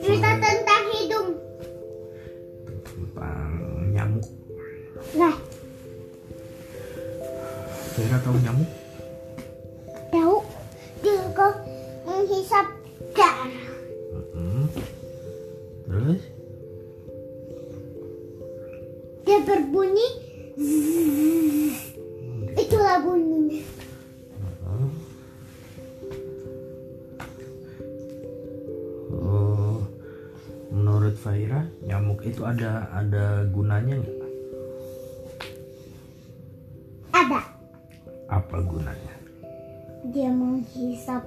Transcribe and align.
Cerita 0.00 0.32
tentang 0.40 0.84
hidung. 0.96 1.36
tentang 2.96 3.60
nyamuk 3.92 4.24
Nah, 5.12 5.36
Vera 7.92 8.16
tahu 8.24 8.36
nyamuk 8.40 8.70
tahu 10.08 10.40
dia 11.04 11.20
kok 11.36 11.54
menghisap 12.08 12.64
darah. 13.12 13.68
Mm-mm. 14.16 14.72
terus 15.84 16.22
Dia 19.28 19.38
berbunyi. 19.44 20.08
zzz. 20.56 21.45
Faira 31.26 31.58
nyamuk 31.82 32.22
itu 32.22 32.46
ada 32.46 32.86
ada 32.94 33.42
gunanya 33.50 33.98
nggak? 33.98 34.18
Ada. 37.10 37.40
apa 38.30 38.56
gunanya? 38.62 39.14
Dia 40.14 40.30
menghisap 40.30 41.26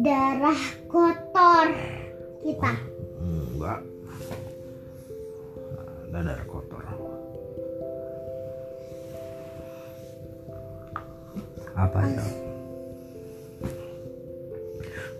darah 0.00 0.62
kotor 0.88 1.68
kita. 2.40 2.72
enggak. 3.20 3.84
Ada 6.08 6.18
darah 6.24 6.46
kotor. 6.48 6.80
Apa 11.76 12.00
ya 12.08 12.24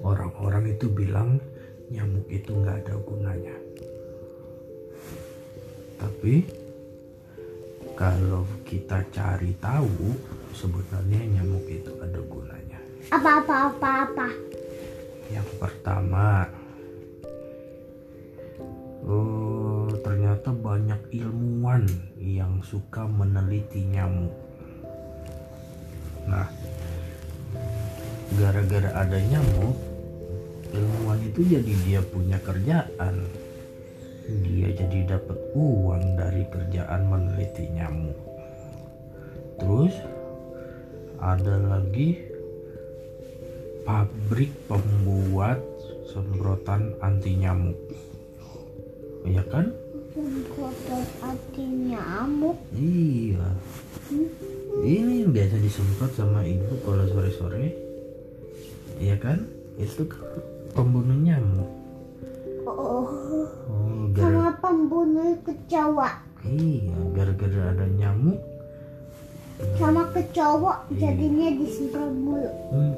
orang-orang 0.00 0.72
itu 0.72 0.88
bilang 0.88 1.36
nyamuk 1.88 2.26
itu 2.28 2.50
nggak 2.52 2.84
ada 2.84 2.94
gunanya 3.00 3.56
tapi 5.98 6.46
kalau 7.98 8.46
kita 8.62 9.02
cari 9.10 9.50
tahu 9.58 10.14
sebenarnya 10.54 11.20
nyamuk 11.34 11.66
itu 11.66 11.90
ada 11.98 12.20
gunanya 12.22 12.78
Apa-apa 13.08 13.72
apa-apa. 13.72 14.28
yang 15.32 15.48
pertama, 15.56 16.44
oh, 19.04 19.88
ternyata 20.04 20.52
banyak 20.52 21.00
ilmuwan 21.16 21.84
yang 22.16 22.60
suka 22.60 23.04
meneliti 23.08 23.84
nyamuk. 23.88 24.32
Nah, 26.28 26.48
gara-gara 28.36 28.92
ada 28.92 29.18
nyamuk, 29.20 29.76
ilmuwan 30.74 31.20
itu 31.24 31.40
jadi 31.46 31.72
dia 31.86 32.00
punya 32.02 32.38
kerjaan. 32.42 33.28
Dia 34.28 34.68
jadi 34.76 35.16
dapat 35.16 35.38
uang 35.56 36.20
dari 36.20 36.44
kerjaan 36.52 37.08
meneliti 37.08 37.64
nyamuk. 37.72 38.18
Terus 39.58 39.94
ada 41.18 41.56
lagi 41.58 42.14
pabrik 43.88 44.52
pembuat 44.68 45.58
semprotan 46.08 46.92
anti 47.00 47.40
nyamuk 47.40 47.76
iya 49.24 49.42
kan 49.48 49.72
Kotor 50.52 51.04
hati 51.22 51.62
nyamuk. 51.62 52.58
iya 52.74 53.48
ini 54.82 55.22
yang 55.24 55.30
biasa 55.30 55.56
disemprot 55.62 56.10
sama 56.16 56.42
ibu 56.42 56.74
kalau 56.84 57.06
sore-sore 57.08 57.72
iya 59.00 59.16
kan 59.16 59.48
itu 59.80 60.04
pembunuh 60.78 61.18
nyamuk 61.18 61.66
Oh, 62.62 63.08
oh 63.66 64.12
gara 64.12 64.28
sama 64.30 64.52
pembunuh 64.60 65.34
kecoa. 65.40 66.20
iya 66.44 66.94
gara-gara 67.10 67.72
ada 67.72 67.86
nyamuk 67.88 68.38
Sama 69.74 70.06
kecoa 70.08 70.86
jadinya 70.94 71.50
disemprot 71.50 72.12
mulu. 72.14 72.46
hmm, 72.70 72.94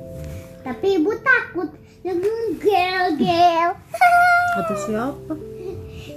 Tapi 0.60 1.00
ibu 1.00 1.08
takut. 1.16 1.72
Gel 2.02 3.16
gel. 3.16 3.70
Kata 4.56 4.74
siapa? 4.78 5.32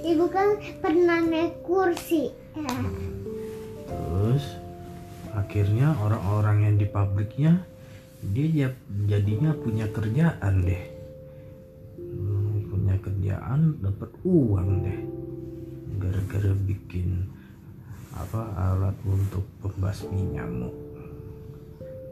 Ibu 0.04 0.24
kan 0.28 0.48
pernah 0.84 1.20
naik 1.22 1.64
kursi. 1.64 2.28
Terus 3.86 4.44
akhirnya 5.32 5.96
orang-orang 5.98 6.56
yang 6.62 6.76
di 6.76 6.86
pabriknya 6.86 7.64
dia 8.22 8.68
ya- 8.68 8.80
jadinya 9.06 9.52
punya 9.54 9.88
kerjaan 9.88 10.60
deh 10.60 10.82
kerjaan 13.04 13.84
dapat 13.84 14.08
uang 14.24 14.70
deh. 14.80 15.00
Gara-gara 16.00 16.52
bikin 16.64 17.28
apa 18.16 18.48
alat 18.56 18.96
untuk 19.04 19.44
pembasmi 19.60 20.32
nyamuk. 20.32 20.72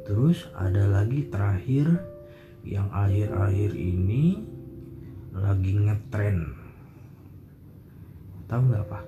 Terus 0.04 0.44
ada 0.52 0.84
lagi 0.92 1.24
terakhir 1.32 1.88
yang 2.68 2.92
akhir-akhir 2.92 3.72
ini 3.72 4.44
lagi 5.32 5.72
ngetren. 5.80 6.60
Tahu 8.52 8.60
nggak 8.68 8.84
apa 8.84 9.00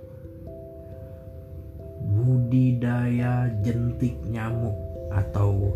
budidaya 2.04 3.48
jentik 3.64 4.14
nyamuk 4.28 4.76
atau 5.12 5.72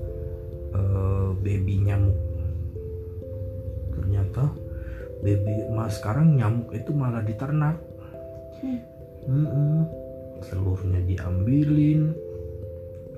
eh, 0.72 1.30
baby 1.42 1.88
nyamuk. 1.88 2.18
Ternyata 3.96 4.44
baby 5.22 5.66
mas 5.74 5.98
sekarang 5.98 6.38
nyamuk 6.38 6.70
itu 6.74 6.90
malah 6.94 7.22
diternak. 7.22 7.76
Mm-mm. 9.28 9.84
telurnya 10.38 11.02
diambilin 11.02 12.14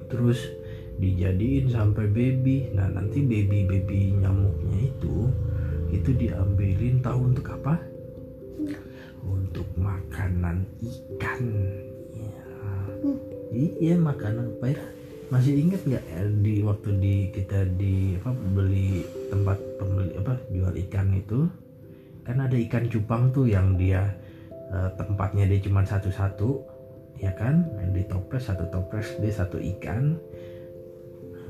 terus 0.08 0.40
dijadiin 0.98 1.68
sampai 1.70 2.08
baby. 2.08 2.72
Nah 2.74 2.88
nanti 2.90 3.20
baby 3.22 3.68
baby 3.68 4.16
nyamuknya 4.18 4.90
itu 4.90 5.28
itu 5.92 6.10
diambilin 6.16 7.00
tahu 7.04 7.30
untuk 7.30 7.46
apa? 7.52 7.78
Untuk 9.22 9.68
makanan 9.76 10.64
ikan. 10.80 11.42
Ya. 12.16 12.44
iya 13.80 13.94
makanan 13.98 14.60
apa 14.60 14.76
ya 14.76 14.80
masih 15.30 15.62
ingat 15.62 15.86
nggak 15.86 16.04
di 16.42 16.58
waktu 16.66 16.90
di 16.98 17.14
kita 17.30 17.62
di 17.78 18.18
apa 18.18 18.34
beli 18.34 19.06
tempat 19.30 19.62
pembeli 19.78 20.12
apa 20.18 20.34
jual 20.50 20.74
ikan 20.74 21.14
itu 21.14 21.46
kan 22.26 22.36
ada 22.40 22.56
ikan 22.56 22.86
cupang 22.86 23.32
tuh 23.32 23.48
yang 23.48 23.74
dia 23.74 24.14
eh, 24.50 24.90
tempatnya 24.96 25.48
dia 25.48 25.60
cuma 25.62 25.84
satu-satu 25.84 26.50
ya 27.20 27.32
kan? 27.36 27.68
Yang 27.80 27.90
di 27.92 28.02
toples 28.08 28.44
satu 28.48 28.64
toples 28.72 29.08
dia 29.20 29.32
satu 29.32 29.60
ikan. 29.78 30.16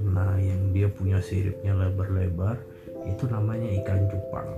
Nah 0.00 0.36
yang 0.40 0.72
dia 0.72 0.88
punya 0.88 1.20
siripnya 1.20 1.76
lebar-lebar 1.76 2.58
itu 3.06 3.24
namanya 3.28 3.68
ikan 3.84 4.08
cupang. 4.10 4.50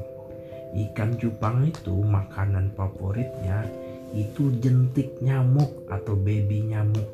Ikan 0.73 1.11
cupang 1.21 1.69
itu 1.69 1.95
makanan 2.00 2.73
favoritnya 2.73 3.69
itu 4.12 4.53
jentik 4.61 5.21
nyamuk 5.21 5.89
atau 5.93 6.17
baby 6.17 6.65
nyamuk. 6.73 7.09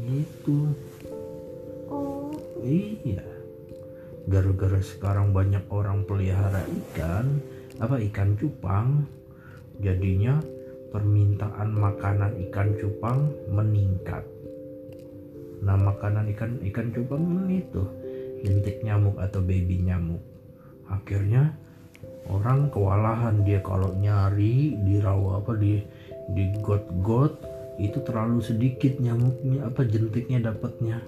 Itu 0.00 0.70
Oh, 1.90 2.30
iya. 2.62 3.26
Gara-gara 4.30 4.78
sekarang 4.78 5.34
banyak 5.34 5.66
orang 5.74 6.06
pelihara 6.06 6.62
ikan 6.70 7.42
apa 7.80 7.96
ikan 8.12 8.36
cupang? 8.36 9.08
Jadinya 9.80 10.36
permintaan 10.92 11.72
makanan 11.72 12.36
ikan 12.48 12.76
cupang 12.76 13.32
meningkat. 13.48 14.20
Nah 15.64 15.80
makanan 15.80 16.28
ikan 16.36 16.60
ikan 16.68 16.92
cupang 16.92 17.24
ini 17.24 17.64
tuh 17.72 17.88
jentik 18.44 18.84
nyamuk 18.84 19.16
atau 19.16 19.40
baby 19.40 19.80
nyamuk. 19.80 20.20
Akhirnya 20.92 21.56
orang 22.28 22.68
kewalahan 22.68 23.40
dia 23.48 23.64
kalau 23.64 23.96
nyari 23.96 24.76
di 24.84 25.00
rawa 25.00 25.40
apa 25.40 25.56
di 25.56 25.80
di 26.36 26.52
got-got 26.60 27.40
itu 27.80 27.96
terlalu 28.04 28.44
sedikit 28.44 29.00
nyamuknya 29.00 29.64
apa 29.64 29.88
jentiknya 29.88 30.52
dapatnya. 30.52 31.00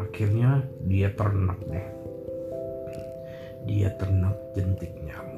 Akhirnya 0.00 0.64
dia 0.88 1.12
ternak 1.12 1.60
deh. 1.68 1.86
Dia 3.68 3.92
ternak 4.00 4.36
jentik 4.56 4.96
nyamuk 5.04 5.35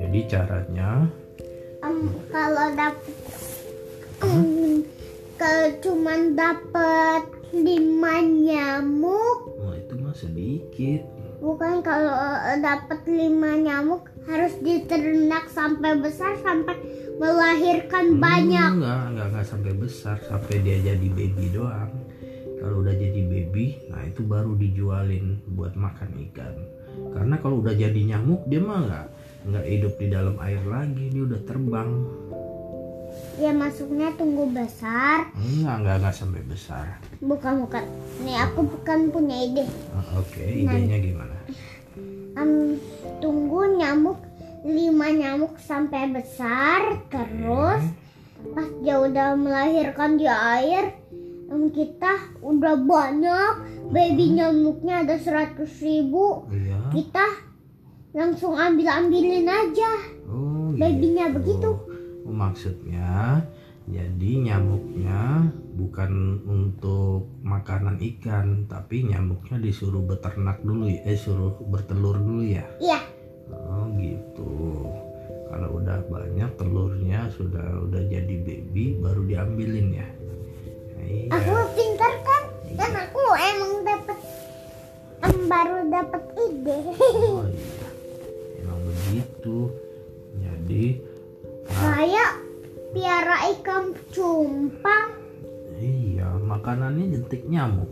jadi 0.00 0.18
caranya? 0.26 1.06
Em, 1.84 1.98
kalau 2.32 2.66
dapet 2.72 3.14
em, 4.24 4.82
kalau 5.36 5.68
cuman 5.84 6.20
dapet 6.32 7.22
lima 7.54 8.18
nyamuk 8.24 9.38
oh 9.62 9.74
itu 9.78 9.94
mah 9.94 10.14
sedikit. 10.16 11.02
bukan 11.38 11.84
kalau 11.86 12.10
eh, 12.50 12.58
dapet 12.58 13.04
lima 13.06 13.54
nyamuk 13.54 14.10
harus 14.26 14.56
diternak 14.64 15.46
sampai 15.52 16.00
besar 16.00 16.34
sampai 16.40 16.74
melahirkan 17.20 18.18
banyak. 18.18 18.80
enggak 18.80 19.02
enggak 19.12 19.26
enggak 19.30 19.46
sampai 19.46 19.72
besar 19.76 20.16
sampai 20.24 20.54
dia 20.64 20.80
jadi 20.82 21.08
baby 21.12 21.46
doang. 21.52 21.92
Kalau 22.58 22.80
udah 22.80 22.96
jadi 22.96 23.20
baby 23.28 23.92
nah 23.92 24.02
itu 24.08 24.24
baru 24.24 24.56
dijualin 24.56 25.38
buat 25.52 25.76
makan 25.76 26.10
ikan. 26.32 26.56
Karena 27.12 27.36
kalau 27.38 27.60
udah 27.60 27.76
jadi 27.76 28.00
nyamuk 28.14 28.48
dia 28.48 28.58
mah 28.64 28.80
nggak 28.88 29.06
nggak 29.44 29.64
hidup 29.68 29.92
di 30.00 30.06
dalam 30.08 30.36
air 30.40 30.60
lagi 30.64 31.12
dia 31.12 31.22
udah 31.24 31.40
terbang. 31.44 31.90
Ya 33.38 33.50
masuknya 33.54 34.10
tunggu 34.14 34.50
besar. 34.50 35.30
enggak 35.36 35.76
enggak 35.82 35.96
enggak 36.02 36.14
sampai 36.16 36.42
besar. 36.46 36.86
Bukan 37.20 37.66
bukan. 37.66 37.84
Nih 38.24 38.38
aku 38.40 38.66
bukan 38.66 39.10
punya 39.10 39.36
ide. 39.44 39.64
Ah, 39.94 40.18
oke 40.18 40.42
idenya 40.42 40.98
gimana? 40.98 41.36
Em, 42.34 42.78
tunggu 43.22 43.78
nyamuk 43.78 44.18
lima 44.64 45.12
nyamuk 45.12 45.60
sampai 45.60 46.08
besar 46.08 47.04
terus 47.12 47.84
pas 48.56 48.68
dia 48.82 48.96
udah 48.98 49.36
melahirkan 49.36 50.16
di 50.16 50.26
air 50.26 50.94
em, 51.52 51.70
kita 51.70 52.38
udah 52.42 52.74
banyak. 52.80 53.52
Baby 53.92 54.40
nyamuknya 54.40 55.06
ada 55.06 55.20
seratus 55.20 55.70
ribu. 55.84 56.48
Iya. 56.50 56.90
Kita 56.90 57.26
langsung 58.14 58.54
ambil 58.54 58.88
ambilin 58.94 59.50
aja. 59.50 59.90
Oh 60.30 60.54
babynya 60.78 61.30
gitu. 61.30 61.36
begitu. 61.38 61.70
Oh, 62.24 62.34
maksudnya 62.34 63.42
jadi 63.84 64.30
nyamuknya 64.40 65.52
bukan 65.76 66.40
untuk 66.48 67.28
makanan 67.44 68.00
ikan 68.00 68.64
tapi 68.64 69.04
nyamuknya 69.04 69.60
disuruh 69.60 70.00
beternak 70.00 70.64
dulu 70.64 70.88
ya 70.88 71.04
eh 71.04 71.18
suruh 71.18 71.52
bertelur 71.68 72.16
dulu 72.16 72.42
ya? 72.48 72.64
Iya. 72.80 73.00
Oh 73.52 73.90
gitu. 74.00 74.88
Kalau 75.52 75.78
udah 75.78 76.00
banyak 76.08 76.50
telurnya 76.56 77.28
sudah 77.34 77.84
udah 77.84 78.02
jadi 78.08 78.34
baby 78.40 78.96
baru 78.98 79.22
diambilin 79.28 80.00
ya? 80.00 80.06
Iya. 81.04 81.28
Aku 81.34 81.52
pintar 81.76 82.14
kan? 82.24 82.42
Dan 82.74 82.90
aku 82.96 83.22
emang 83.36 83.72
dapat 83.84 84.18
baru 85.44 85.76
dapat 85.92 86.23
ikan 93.60 93.94
cumpang 94.10 95.10
Iya, 95.74 96.38
makanannya 96.38 97.18
jentik 97.18 97.42
nyamuk. 97.50 97.90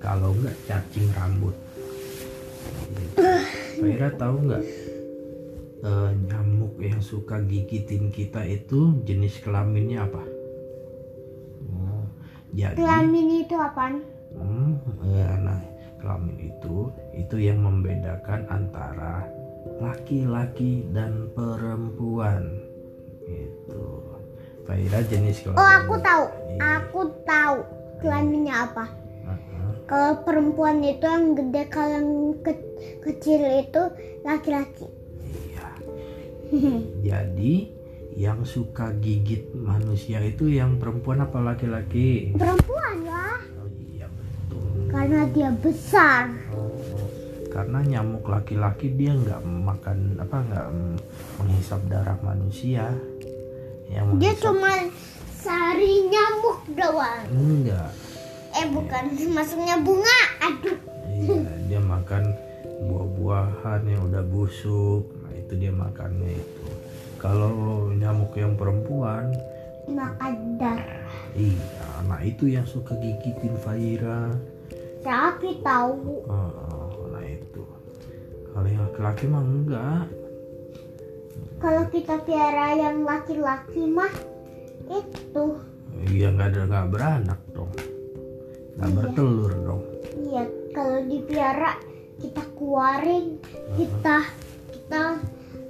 Kalau 0.00 0.32
enggak 0.32 0.56
cacing 0.64 1.12
rambut. 1.12 1.54
Faira 3.78 4.08
tahu 4.16 4.48
nggak 4.48 4.64
eh, 5.84 6.10
nyamuk 6.30 6.74
yang 6.80 6.98
suka 7.04 7.44
gigitin 7.44 8.08
kita 8.08 8.42
itu 8.48 8.96
jenis 9.04 9.38
kelaminnya 9.44 10.08
apa? 10.08 10.22
Oh, 11.68 12.04
jadi, 12.56 12.76
kelamin 12.80 13.44
itu 13.44 13.54
apaan 13.54 14.00
hmm, 14.32 14.74
eh, 15.06 15.36
nah 15.44 15.60
kelamin 16.00 16.50
itu 16.50 16.88
itu 17.14 17.36
yang 17.38 17.60
membedakan 17.62 18.48
antara 18.48 19.28
laki-laki 19.78 20.86
dan 20.90 21.30
perempuan. 21.34 22.58
Itu. 23.26 24.11
Faira 24.62 25.00
jenis 25.02 25.42
kelamin. 25.42 25.58
Oh 25.58 25.70
aku 25.76 25.94
tahu, 25.98 26.24
Iya. 26.48 26.58
aku 26.78 27.00
tahu 27.22 27.58
kelaminnya 27.98 28.56
apa. 28.64 28.86
Kalau 29.82 30.24
perempuan 30.24 30.80
itu 30.80 31.04
yang 31.04 31.34
gede, 31.34 31.62
kalau 31.68 31.90
yang 31.90 32.08
ke- 32.40 32.64
kecil 33.02 33.40
itu 33.60 33.82
laki-laki. 34.22 34.88
Iya. 35.44 35.68
Jadi 37.04 37.54
yang 38.14 38.40
suka 38.42 38.92
gigit 38.94 39.52
manusia 39.52 40.20
itu 40.20 40.46
yang 40.46 40.76
perempuan 40.76 41.20
apa 41.20 41.40
laki-laki? 41.42 42.32
Perempuan 42.32 43.04
lah, 43.04 43.40
Oh 43.58 43.68
iya 43.68 44.06
betul. 44.08 44.64
karena 44.88 45.20
dia 45.28 45.50
besar. 45.50 46.28
Oh, 46.50 46.72
karena 47.48 47.78
nyamuk 47.82 48.24
laki-laki 48.24 48.92
dia 48.92 49.12
nggak 49.12 49.40
makan 49.44 49.98
apa 50.16 50.36
nggak 50.42 50.66
mm, 50.68 50.96
menghisap 51.36 51.80
darah 51.86 52.16
manusia. 52.22 52.88
Yang 53.92 54.06
Dia 54.16 54.32
cuma 54.40 54.72
sari 55.36 56.08
nyamuk 56.08 56.58
doang. 56.72 57.24
enggak. 57.28 57.90
Eh 58.52 58.66
bukan, 58.68 59.04
maksudnya 59.30 59.76
bunga. 59.80 60.20
Aduh, 60.40 60.76
Iya, 61.12 61.52
dia 61.68 61.80
makan 61.80 62.24
buah-buahan 62.82 63.84
yang 63.86 64.02
udah 64.08 64.24
busuk. 64.24 65.04
Nah, 65.22 65.32
itu 65.32 65.52
dia 65.56 65.70
makannya 65.70 66.36
itu. 66.36 66.66
Kalau 67.16 67.88
nyamuk 67.92 68.32
yang 68.34 68.56
perempuan 68.56 69.30
makan 69.86 70.58
darah. 70.58 71.10
Iya, 71.32 71.86
nah 72.06 72.20
itu 72.20 72.48
yang 72.48 72.64
suka 72.64 72.96
gigitin 72.98 73.54
Faira. 73.60 74.32
Tapi 75.02 75.58
tahu. 75.60 76.22
Oh, 76.26 77.08
nah 77.10 77.22
itu. 77.22 77.62
Kalau 78.52 78.66
yang 78.66 78.82
laki-laki 78.84 79.24
mah 79.26 79.42
enggak. 79.42 80.04
Kalau 81.58 81.84
kita 81.88 82.18
piara 82.26 82.74
yang 82.74 83.06
laki-laki 83.06 83.86
mah 83.86 84.10
itu. 84.90 85.44
Iya 86.10 86.34
nggak 86.34 86.48
ada 86.52 86.60
nggak 86.66 86.88
beranak 86.90 87.40
dong. 87.54 87.70
Nggak 88.76 88.88
Iya. 88.88 88.96
bertelur 88.98 89.52
dong. 89.62 89.82
Iya, 90.18 90.42
kalau 90.72 90.98
dipiara 91.06 91.72
kita 92.18 92.42
keluarin, 92.58 93.26
kita 93.78 94.16
kita 94.72 95.02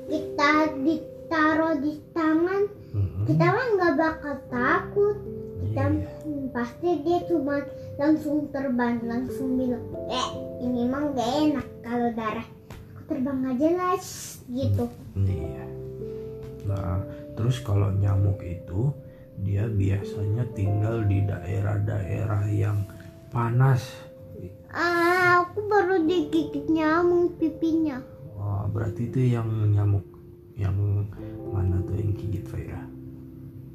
kita 0.08 0.50
ditaruh 0.80 1.74
di 1.80 1.92
tangan, 2.12 2.62
Mm-mm. 2.92 3.24
kita 3.28 3.44
mah 3.44 3.66
nggak 3.76 3.94
bakal 3.96 4.34
takut. 4.48 5.16
Kita 5.62 5.82
Iya. 5.88 6.48
pasti 6.52 6.88
dia 7.04 7.20
cuma 7.28 7.64
langsung 7.96 8.48
terbang, 8.48 9.00
langsung 9.04 9.56
bilang, 9.56 9.84
eh 10.08 10.28
ini 10.60 10.88
mah 10.88 11.12
nggak 11.12 11.30
enak 11.48 11.66
kalau 11.84 12.08
darah. 12.12 12.48
Terbang 13.06 13.40
aja 13.48 13.68
lah, 13.74 13.94
shh," 13.98 14.44
gitu. 14.50 14.86
Iya. 15.18 15.64
Nah, 16.66 17.02
terus 17.34 17.58
kalau 17.60 17.90
nyamuk 17.90 18.38
itu 18.42 18.94
dia 19.42 19.66
biasanya 19.66 20.46
tinggal 20.54 21.02
di 21.08 21.24
daerah-daerah 21.26 22.46
yang 22.52 22.78
panas. 23.34 23.82
Ah, 24.72 25.44
aku 25.44 25.66
baru 25.68 26.04
digigit 26.06 26.70
nyamuk 26.70 27.36
pipinya. 27.36 28.00
Wah, 28.38 28.64
berarti 28.70 29.10
itu 29.10 29.36
yang 29.36 29.48
nyamuk 29.74 30.04
yang 30.56 30.76
mana 31.52 31.80
tuh 31.84 31.96
yang 31.96 32.12
gigit 32.16 32.44
Faira? 32.46 32.84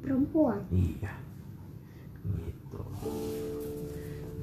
Perempuan. 0.02 0.62
Iya. 0.72 1.12
Gitu. 2.24 2.80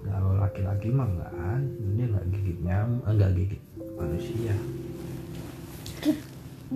Kalau 0.06 0.38
laki-laki 0.38 0.94
mah 0.94 1.10
enggak, 1.10 1.34
dia 1.98 2.06
nggak 2.12 2.28
gigit 2.30 2.60
nyamuk, 2.62 3.04
enggak 3.10 3.32
gigit 3.34 3.64
manusia. 3.96 4.56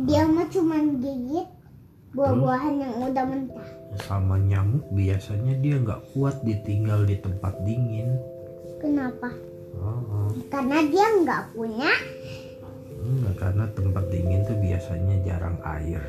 Dia 0.08 0.24
mah 0.26 0.48
cuma 0.50 0.80
gigit 0.80 1.48
buah-buahan 2.16 2.76
yang 2.82 2.94
udah 3.12 3.26
mentah. 3.28 3.70
Sama 4.06 4.42
nyamuk 4.42 4.86
biasanya 4.96 5.54
dia 5.62 5.78
nggak 5.78 6.16
kuat 6.16 6.42
ditinggal 6.42 7.06
di 7.06 7.20
tempat 7.22 7.54
dingin. 7.68 8.18
Kenapa? 8.80 9.30
Oh, 9.78 10.02
oh. 10.08 10.30
Karena 10.50 10.82
dia 10.88 11.08
nggak 11.22 11.44
punya 11.54 11.92
enggak 13.10 13.36
karena 13.40 13.66
tempat 13.74 14.06
dingin 14.12 14.42
tuh 14.46 14.58
biasanya 14.60 15.16
jarang 15.24 15.58
air, 15.64 16.04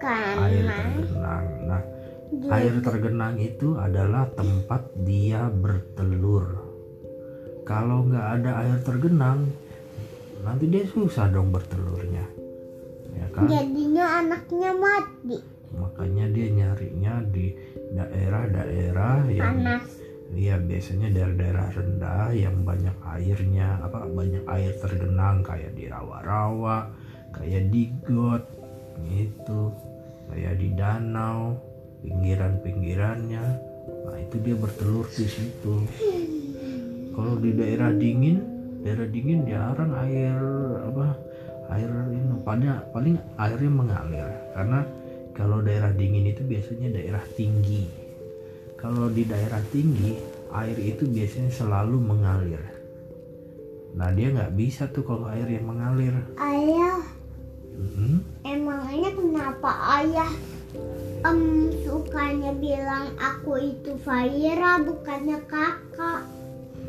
air 0.00 0.64
karena 0.64 0.76
tergenang. 0.78 1.46
Nah, 1.66 1.82
dia 2.30 2.50
air 2.54 2.74
tergenang 2.80 3.34
itu 3.36 3.68
adalah 3.76 4.24
tempat 4.32 4.82
dia 5.04 5.50
bertelur. 5.50 6.46
Kalau 7.66 8.06
nggak 8.06 8.26
ada 8.40 8.50
air 8.66 8.78
tergenang, 8.82 9.50
nanti 10.40 10.64
dia 10.68 10.84
susah 10.88 11.28
dong 11.28 11.52
bertelurnya, 11.52 12.24
ya 13.14 13.26
kan? 13.32 13.46
jadinya 13.48 14.04
anaknya 14.24 14.70
mati. 14.74 15.38
Makanya 15.70 16.26
dia 16.34 16.48
nyarinya 16.50 17.14
di 17.30 17.54
daerah-daerah 17.94 19.30
yang 19.30 19.62
panas. 19.62 19.86
Iya 20.30 20.62
biasanya 20.62 21.10
daerah-daerah 21.10 21.66
rendah 21.74 22.30
yang 22.30 22.62
banyak 22.62 22.94
airnya 23.02 23.82
apa 23.82 24.06
banyak 24.06 24.46
air 24.46 24.78
tergenang 24.78 25.42
kayak 25.42 25.74
di 25.74 25.90
rawa-rawa 25.90 26.86
kayak 27.34 27.66
di 27.70 27.90
got 28.06 28.46
gitu. 29.06 29.74
Kayak 30.30 30.62
di 30.62 30.68
danau 30.78 31.58
pinggiran-pinggirannya. 32.06 33.44
Nah 34.06 34.18
itu 34.22 34.36
dia 34.38 34.54
bertelur 34.54 35.06
di 35.10 35.26
situ. 35.26 35.74
Kalau 37.10 37.34
di 37.42 37.50
daerah 37.50 37.90
dingin 37.90 38.38
daerah 38.80 39.06
dingin 39.08 39.44
jarang 39.44 39.92
air 40.00 40.40
apa 40.88 41.06
air 41.76 41.90
ini 42.10 42.34
paling 42.42 42.70
paling 42.90 43.16
airnya 43.36 43.72
mengalir. 43.72 44.28
Karena 44.56 44.80
kalau 45.36 45.62
daerah 45.62 45.92
dingin 45.94 46.32
itu 46.32 46.42
biasanya 46.42 46.88
daerah 46.96 47.24
tinggi. 47.36 47.86
Kalau 48.80 49.12
di 49.12 49.28
daerah 49.28 49.60
tinggi 49.70 50.16
air 50.50 50.76
itu 50.80 51.04
biasanya 51.06 51.52
selalu 51.52 51.96
mengalir. 52.00 52.62
Nah 53.94 54.08
dia 54.14 54.32
nggak 54.32 54.54
bisa 54.56 54.88
tuh 54.88 55.04
kalau 55.04 55.28
air 55.28 55.46
yang 55.46 55.68
mengalir. 55.68 56.14
Ayah, 56.40 57.02
Mhm. 57.76 58.44
emangnya 58.44 59.10
kenapa 59.14 59.70
ayah 60.00 60.32
em 61.20 61.68
sukanya 61.84 62.54
bilang 62.56 63.12
aku 63.18 63.60
itu 63.60 63.92
Faira 64.00 64.80
bukannya 64.80 65.38
kakak? 65.44 66.24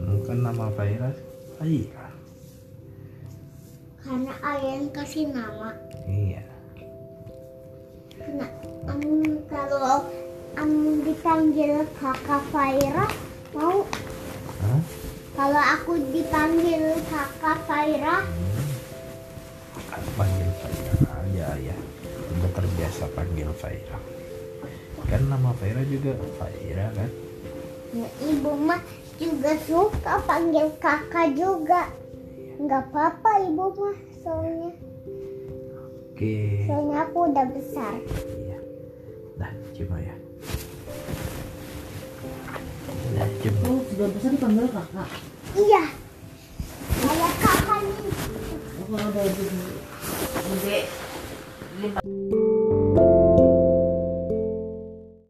Bukan 0.02 0.38
nama 0.42 0.72
Faira 0.74 1.12
Faira 1.62 2.10
karena 4.02 4.34
ayah 4.34 4.82
yang 4.82 4.90
kasih 4.98 5.30
nama. 5.30 5.78
Iya. 6.10 6.42
Nah, 8.34 8.50
em, 8.90 9.46
kalau 9.46 10.10
em 10.58 11.06
dipanggil 11.06 11.86
kakak 12.02 12.42
Faira 12.50 13.06
mau? 13.54 13.86
Hah? 14.66 14.82
kalau 15.38 15.62
aku 15.78 16.02
dipanggil 16.10 16.98
kakak 17.14 17.62
Faira? 17.70 18.26
Kan 19.86 20.04
panggil 20.18 20.50
Faira. 20.66 20.94
Aja 21.14 21.50
ya 21.62 21.78
Udah 22.42 22.52
terbiasa 22.58 23.06
panggil 23.14 23.54
Faira. 23.54 24.02
Kan 25.06 25.30
nama 25.30 25.54
Faira 25.62 25.86
juga 25.86 26.18
Faira 26.42 26.90
kan 26.98 27.31
Ya, 27.92 28.08
ibu 28.24 28.56
mah 28.56 28.80
juga 29.20 29.52
suka 29.68 30.24
panggil 30.24 30.72
kakak 30.80 31.36
juga. 31.36 31.92
Nggak 32.56 32.88
apa-apa 32.88 33.44
ibu 33.52 33.68
mah 33.68 33.98
soalnya. 34.24 34.72
Oke. 36.16 36.64
Soalnya 36.72 36.98
aku 37.04 37.18
udah 37.28 37.46
besar. 37.52 38.00
Iya. 38.40 38.60
Nah, 39.36 39.52
coba 39.76 39.96
ya. 40.00 40.16
Nah, 43.12 43.28
coba. 43.44 43.60
Oh, 43.68 43.80
sudah 43.92 44.08
besar 44.16 44.32
panggil 44.40 44.68
kakak. 44.72 45.10
Iya. 45.60 45.84
Kayak 46.96 47.34
kakak 47.44 47.80
nih. 47.84 48.12
Aku 48.80 48.92
udah 48.96 49.12
gede. 49.12 49.48
Gede. 50.48 50.80